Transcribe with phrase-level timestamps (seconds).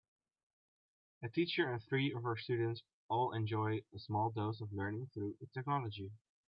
[1.21, 5.37] A teacher and three of her students all enjoy a small dose of learning through
[5.53, 6.09] technology.